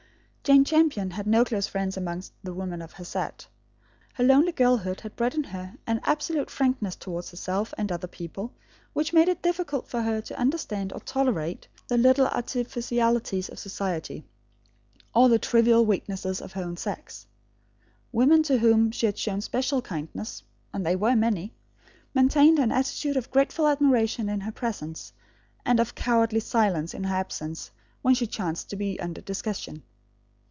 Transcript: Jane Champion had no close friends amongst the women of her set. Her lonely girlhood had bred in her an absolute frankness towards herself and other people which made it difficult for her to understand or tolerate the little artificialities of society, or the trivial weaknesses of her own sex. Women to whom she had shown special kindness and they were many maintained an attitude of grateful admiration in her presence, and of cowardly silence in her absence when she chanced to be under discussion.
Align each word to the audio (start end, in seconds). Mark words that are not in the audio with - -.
Jane 0.43 0.65
Champion 0.65 1.11
had 1.11 1.27
no 1.27 1.45
close 1.45 1.67
friends 1.67 1.95
amongst 1.95 2.33
the 2.43 2.53
women 2.53 2.81
of 2.81 2.93
her 2.93 3.05
set. 3.05 3.47
Her 4.15 4.23
lonely 4.23 4.51
girlhood 4.51 4.99
had 4.99 5.15
bred 5.15 5.35
in 5.35 5.43
her 5.45 5.75
an 5.87 6.01
absolute 6.03 6.49
frankness 6.49 6.95
towards 6.97 7.29
herself 7.31 7.73
and 7.77 7.89
other 7.89 8.07
people 8.07 8.51
which 8.91 9.13
made 9.13 9.29
it 9.29 9.41
difficult 9.43 9.87
for 9.87 10.01
her 10.01 10.19
to 10.23 10.37
understand 10.37 10.91
or 10.91 10.99
tolerate 10.99 11.67
the 11.87 11.97
little 11.97 12.27
artificialities 12.27 13.47
of 13.47 13.59
society, 13.59 14.25
or 15.15 15.29
the 15.29 15.39
trivial 15.39 15.85
weaknesses 15.85 16.41
of 16.41 16.51
her 16.53 16.63
own 16.65 16.75
sex. 16.75 17.27
Women 18.11 18.41
to 18.43 18.57
whom 18.57 18.89
she 18.91 19.05
had 19.05 19.19
shown 19.19 19.39
special 19.39 19.81
kindness 19.81 20.43
and 20.73 20.85
they 20.85 20.95
were 20.97 21.15
many 21.15 21.53
maintained 22.15 22.59
an 22.59 22.71
attitude 22.73 23.15
of 23.15 23.31
grateful 23.31 23.67
admiration 23.67 24.27
in 24.27 24.41
her 24.41 24.51
presence, 24.51 25.13
and 25.65 25.79
of 25.79 25.95
cowardly 25.95 26.41
silence 26.41 26.93
in 26.95 27.05
her 27.05 27.15
absence 27.15 27.71
when 28.01 28.15
she 28.15 28.27
chanced 28.27 28.69
to 28.71 28.75
be 28.75 28.99
under 28.99 29.21
discussion. 29.21 29.83